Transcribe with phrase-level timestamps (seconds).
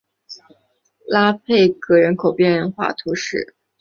[1.07, 3.53] 拉佩格人口变化图示